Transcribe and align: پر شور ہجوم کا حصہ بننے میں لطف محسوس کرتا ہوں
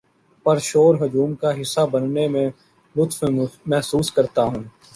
پر 0.45 0.57
شور 0.59 0.93
ہجوم 1.01 1.33
کا 1.35 1.49
حصہ 1.59 1.81
بننے 1.91 2.27
میں 2.27 2.47
لطف 2.95 3.23
محسوس 3.65 4.11
کرتا 4.11 4.43
ہوں 4.43 4.63